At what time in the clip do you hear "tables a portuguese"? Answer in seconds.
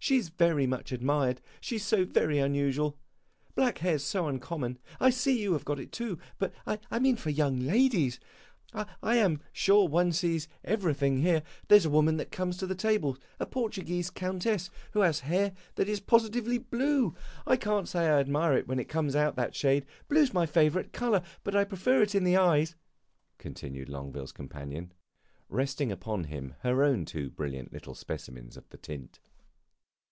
12.76-14.08